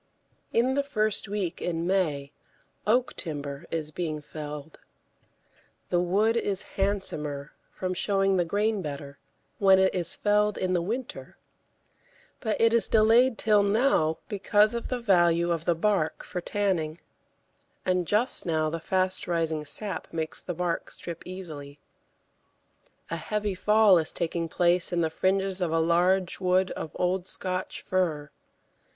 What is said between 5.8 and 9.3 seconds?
The wood is handsomer, from showing the grain better,